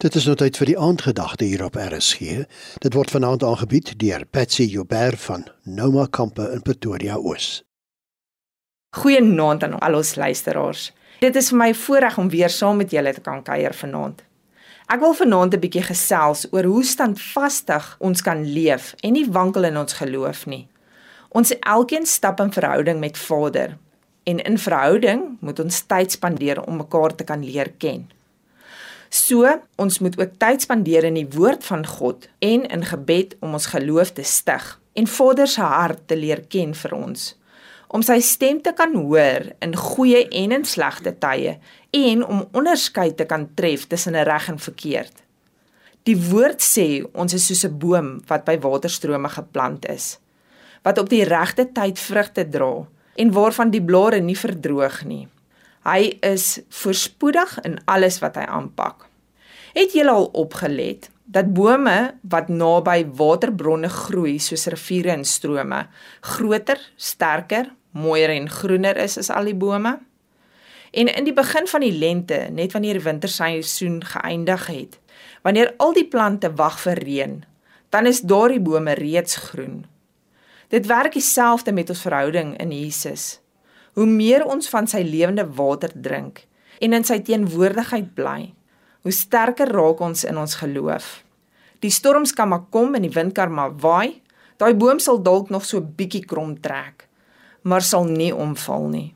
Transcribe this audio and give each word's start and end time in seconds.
Dit 0.00 0.14
is 0.16 0.24
nou 0.24 0.32
tyd 0.40 0.56
vir 0.56 0.70
die 0.70 0.78
aandgedagte 0.80 1.44
hier 1.44 1.60
op 1.60 1.74
RSG. 1.76 2.46
Dit 2.80 2.94
word 2.96 3.10
vanaand 3.12 3.42
aangebied 3.44 3.90
deur 4.00 4.22
Patsy 4.32 4.64
Joubert 4.72 5.20
van 5.20 5.42
Noma 5.68 6.06
Kampe 6.08 6.46
in 6.54 6.62
Pretoria 6.64 7.18
Oos. 7.20 7.48
Goeienaand 8.96 9.66
aan 9.66 9.74
al 9.76 9.98
ons 9.98 10.14
luisteraars. 10.16 10.86
Dit 11.20 11.36
is 11.36 11.50
vir 11.52 11.58
my 11.60 11.74
voorreg 11.76 12.16
om 12.16 12.30
weer 12.32 12.48
saam 12.48 12.80
met 12.80 12.94
julle 12.96 13.12
te 13.12 13.20
kan 13.20 13.42
kuier 13.44 13.76
vanaand. 13.76 14.22
Ek 14.88 15.02
wil 15.04 15.12
vanaand 15.18 15.54
'n 15.54 15.60
bietjie 15.60 15.84
gesels 15.90 16.46
oor 16.50 16.64
hoe 16.64 16.84
standvastig 16.84 17.96
ons 18.00 18.22
kan 18.22 18.40
leef 18.40 18.94
en 19.04 19.12
nie 19.12 19.26
wankel 19.28 19.68
in 19.68 19.76
ons 19.76 19.92
geloof 20.00 20.46
nie. 20.46 20.66
Ons 21.28 21.52
elkeen 21.60 22.06
stap 22.06 22.40
in 22.40 22.52
verhouding 22.52 23.00
met 23.00 23.18
Vader 23.18 23.76
en 24.24 24.38
in 24.38 24.58
verhouding 24.58 25.36
moet 25.40 25.60
ons 25.60 25.82
tyd 25.82 26.12
spandeer 26.12 26.62
om 26.62 26.76
mekaar 26.76 27.14
te 27.14 27.24
kan 27.24 27.44
leer 27.44 27.68
ken. 27.76 28.08
So, 29.10 29.42
ons 29.74 29.98
moet 29.98 30.14
ook 30.20 30.36
tyd 30.38 30.62
spandeer 30.62 31.04
in 31.08 31.16
die 31.18 31.26
woord 31.34 31.64
van 31.66 31.82
God 31.86 32.28
en 32.46 32.62
in 32.70 32.84
gebed 32.86 33.34
om 33.42 33.56
ons 33.58 33.72
geloof 33.72 34.12
te 34.14 34.22
stig 34.22 34.66
en 34.94 35.08
Vader 35.10 35.48
se 35.50 35.66
hart 35.66 36.04
te 36.06 36.18
leer 36.18 36.44
ken 36.46 36.76
vir 36.78 36.94
ons. 36.94 37.24
Om 37.90 38.04
sy 38.06 38.20
stem 38.22 38.60
te 38.62 38.70
kan 38.78 38.94
hoor 38.94 39.48
in 39.66 39.74
goeie 39.74 40.22
en 40.42 40.54
in 40.54 40.66
slegte 40.66 41.10
tye 41.18 41.56
en 41.90 42.22
om 42.22 42.44
onderskeid 42.54 43.16
te 43.18 43.26
kan 43.26 43.48
tref 43.58 43.88
tussen 43.90 44.14
reg 44.14 44.46
en 44.52 44.62
verkeerd. 44.62 45.24
Die 46.06 46.16
woord 46.30 46.62
sê 46.62 47.02
ons 47.10 47.34
is 47.34 47.50
soos 47.50 47.64
'n 47.66 47.78
boom 47.82 48.22
wat 48.30 48.44
by 48.44 48.56
waterstrome 48.62 49.28
geplant 49.28 49.90
is, 49.90 50.18
wat 50.84 50.98
op 50.98 51.08
die 51.08 51.24
regte 51.24 51.66
tyd 51.66 51.98
vrugte 51.98 52.48
dra 52.48 52.86
en 53.16 53.32
waarvan 53.32 53.70
die 53.70 53.82
blare 53.82 54.20
nie 54.20 54.38
verdroog 54.38 55.04
nie. 55.04 55.28
Hy 55.88 56.18
is 56.20 56.58
voorspoedig 56.68 57.56
in 57.64 57.78
alles 57.88 58.18
wat 58.20 58.36
hy 58.36 58.44
aanpak. 58.44 59.06
Het 59.72 59.94
jy 59.96 60.04
al 60.10 60.28
opgelet 60.36 61.08
dat 61.30 61.52
bome 61.54 62.18
wat 62.26 62.50
naby 62.50 63.04
waterbronne 63.16 63.88
groei 63.88 64.38
soos 64.42 64.66
riviere 64.72 65.14
en 65.14 65.24
strome, 65.24 65.86
groter, 66.20 66.80
sterker, 66.96 67.70
mooier 67.96 68.34
en 68.34 68.50
groener 68.50 68.98
is 68.98 69.16
as 69.18 69.30
al 69.30 69.48
die 69.48 69.56
bome? 69.56 69.96
En 70.90 71.06
in 71.06 71.24
die 71.24 71.34
begin 71.34 71.70
van 71.70 71.80
die 71.80 71.94
lente, 71.94 72.48
net 72.50 72.72
wanneer 72.74 72.98
die 72.98 73.06
winterseisoen 73.06 74.02
geëindig 74.04 74.66
het, 74.66 74.98
wanneer 75.46 75.74
al 75.78 75.94
die 75.94 76.08
plante 76.10 76.50
wag 76.58 76.80
vir 76.82 76.98
reën, 76.98 77.36
dan 77.94 78.06
is 78.06 78.20
daardie 78.20 78.60
bome 78.60 78.92
reeds 78.98 79.36
groen. 79.50 79.84
Dit 80.68 80.86
werk 80.86 81.14
dieselfde 81.14 81.72
met 81.72 81.88
ons 81.90 82.02
verhouding 82.02 82.58
in 82.58 82.70
Jesus. 82.74 83.39
Hoe 83.98 84.06
meer 84.06 84.44
ons 84.46 84.68
van 84.70 84.86
sy 84.86 85.02
lewende 85.02 85.46
water 85.56 85.90
drink 85.94 86.44
en 86.80 86.94
in 86.96 87.04
sy 87.04 87.18
teenwoordigheid 87.26 88.14
bly, 88.14 88.52
hoe 89.02 89.12
sterker 89.12 89.68
raak 89.72 90.00
ons 90.04 90.24
in 90.24 90.38
ons 90.40 90.54
geloof. 90.60 91.20
Die 91.80 91.92
storms 91.92 92.32
kan 92.36 92.50
maar 92.52 92.66
kom 92.70 92.94
en 92.94 93.04
die 93.06 93.12
wind 93.14 93.34
kan 93.36 93.52
maar 93.52 93.72
waai. 93.80 94.20
Daai 94.60 94.74
boom 94.76 95.00
sal 95.00 95.22
dalk 95.24 95.48
nog 95.50 95.64
so 95.64 95.80
bietjie 95.80 96.24
krom 96.28 96.58
trek, 96.60 97.06
maar 97.62 97.82
sal 97.84 98.04
nie 98.04 98.32
omval 98.34 98.88
nie. 98.92 99.08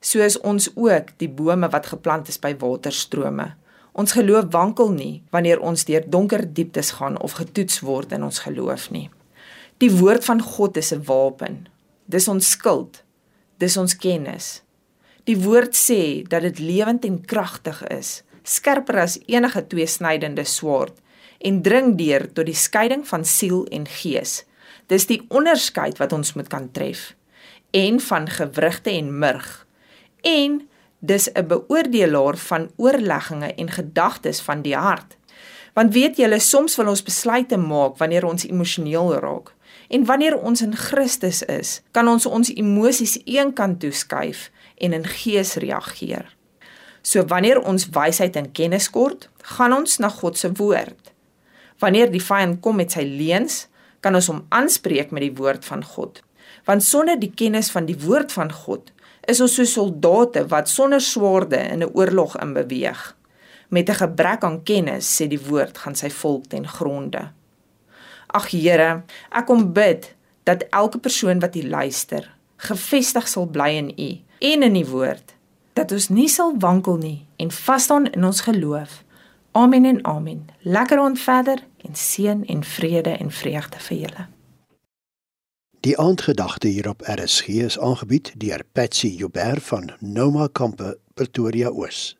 Soos 0.00 0.38
ons 0.46 0.68
ook 0.74 1.16
die 1.18 1.28
bome 1.28 1.68
wat 1.72 1.88
geplant 1.90 2.28
is 2.30 2.38
by 2.38 2.52
waterstrome. 2.60 3.50
Ons 3.96 4.14
geloof 4.14 4.52
wankel 4.52 4.92
nie 4.94 5.22
wanneer 5.34 5.62
ons 5.64 5.86
deur 5.88 6.04
donker 6.06 6.44
dieptes 6.46 6.92
gaan 6.98 7.16
of 7.18 7.38
getoets 7.40 7.80
word 7.82 8.12
in 8.12 8.22
ons 8.22 8.44
geloof 8.44 8.90
nie. 8.94 9.08
Die 9.82 9.90
woord 9.90 10.24
van 10.24 10.40
God 10.40 10.76
is 10.76 10.92
'n 10.92 11.02
wapen. 11.04 11.68
Dis 12.06 12.28
ons 12.28 12.50
skild 12.50 13.02
dis 13.58 13.76
ons 13.76 13.96
kennis. 13.96 14.62
Die 15.26 15.38
woord 15.42 15.74
sê 15.74 16.22
dat 16.28 16.42
dit 16.42 16.58
lewend 16.58 17.04
en 17.04 17.18
kragtig 17.24 17.82
is, 17.90 18.22
skerper 18.46 19.00
as 19.02 19.18
enige 19.26 19.64
tweesnydende 19.66 20.44
swaard 20.46 20.94
en 21.38 21.62
dring 21.62 21.96
deur 21.98 22.28
tot 22.32 22.46
die 22.46 22.56
skeiding 22.56 23.02
van 23.08 23.24
siel 23.26 23.66
en 23.74 23.86
gees. 23.90 24.44
Dis 24.86 25.08
die 25.10 25.24
onderskeid 25.28 25.98
wat 25.98 26.14
ons 26.14 26.34
moet 26.38 26.48
kan 26.48 26.70
tref 26.72 27.14
en 27.76 27.98
van 28.00 28.28
gewrigte 28.30 28.90
en 28.90 29.10
murg. 29.18 29.66
En 30.22 30.68
dis 30.98 31.28
'n 31.32 31.46
beoordelaar 31.46 32.36
van 32.36 32.70
oorlegginge 32.76 33.54
en 33.54 33.70
gedagtes 33.70 34.40
van 34.40 34.62
die 34.62 34.76
hart. 34.76 35.16
Want 35.74 35.92
weet 35.92 36.16
julle, 36.16 36.38
soms 36.38 36.76
wil 36.76 36.88
ons 36.88 37.02
besluite 37.02 37.56
maak 37.56 37.96
wanneer 37.96 38.24
ons 38.24 38.46
emosioneel 38.46 39.14
raak. 39.14 39.52
En 39.88 40.04
wanneer 40.04 40.36
ons 40.38 40.62
in 40.62 40.76
Christus 40.76 41.42
is, 41.42 41.80
kan 41.90 42.08
ons 42.08 42.26
ons 42.26 42.50
emosies 42.50 43.18
eenkant 43.24 43.80
toe 43.80 43.92
skuif 43.92 44.50
en 44.82 44.92
in 44.92 45.06
gees 45.06 45.54
reageer. 45.62 46.36
So 47.02 47.22
wanneer 47.30 47.60
ons 47.62 47.86
wysheid 47.94 48.36
en 48.36 48.50
kennis 48.52 48.90
kort, 48.90 49.28
gaan 49.54 49.72
ons 49.76 49.98
na 50.02 50.10
God 50.10 50.38
se 50.38 50.50
woord. 50.58 51.12
Wanneer 51.78 52.10
die 52.10 52.22
vyand 52.22 52.58
kom 52.64 52.80
met 52.80 52.96
sy 52.96 53.04
leuns, 53.06 53.66
kan 54.02 54.16
ons 54.18 54.30
hom 54.32 54.42
aanspreek 54.54 55.12
met 55.14 55.22
die 55.22 55.34
woord 55.38 55.64
van 55.68 55.84
God. 55.86 56.22
Want 56.66 56.82
sonder 56.82 57.18
die 57.20 57.30
kennis 57.30 57.70
van 57.70 57.86
die 57.86 57.98
woord 57.98 58.34
van 58.34 58.50
God, 58.52 58.90
is 59.26 59.40
ons 59.42 59.54
so 59.58 59.66
soldate 59.66 60.44
wat 60.50 60.70
sonder 60.70 61.02
swaarde 61.02 61.58
in 61.58 61.82
'n 61.82 61.94
oorlog 61.94 62.36
in 62.42 62.52
beweeg. 62.54 63.16
Met 63.68 63.88
'n 63.88 64.00
gebrek 64.02 64.44
aan 64.44 64.62
kennis, 64.62 65.06
sê 65.06 65.28
die 65.28 65.40
woord, 65.48 65.78
gaan 65.78 65.94
sy 65.94 66.10
volk 66.10 66.46
ten 66.46 66.66
gronde. 66.68 67.30
Ag 68.36 68.50
Here, 68.52 69.02
ek 69.32 69.46
kom 69.48 69.70
bid 69.72 70.10
dat 70.44 70.66
elke 70.76 70.98
persoon 71.00 71.40
wat 71.40 71.54
hier 71.56 71.68
luister, 71.72 72.26
gefestig 72.68 73.28
sal 73.30 73.48
bly 73.48 73.70
in 73.78 73.88
U 73.96 74.10
en 74.50 74.66
in 74.66 74.76
die 74.76 74.86
woord, 74.86 75.32
dat 75.78 75.92
ons 75.96 76.10
nie 76.12 76.28
sal 76.28 76.52
wankel 76.60 76.98
nie 77.00 77.18
en 77.40 77.52
vas 77.64 77.86
staan 77.88 78.10
in 78.12 78.26
ons 78.28 78.42
geloof. 78.44 79.02
Amen 79.56 79.88
en 79.88 80.02
amen. 80.04 80.44
Lekker 80.68 81.00
on 81.00 81.16
verder 81.16 81.62
en 81.86 81.94
seën 81.96 82.44
en 82.44 82.64
vrede 82.64 83.16
en 83.16 83.32
vreugde 83.32 83.80
vir 83.88 83.96
julle. 84.04 84.26
Die 85.86 85.96
aandgedagte 85.98 86.68
hier 86.68 86.88
op 86.92 87.06
RSG 87.08 87.62
is 87.64 87.78
aangebied 87.78 88.34
deur 88.36 88.64
Patsy 88.72 89.14
Joubert 89.16 89.62
van 89.70 89.92
Noma 90.00 90.48
Kampe 90.52 90.98
Pretoria 91.14 91.72
Oos. 91.72 92.16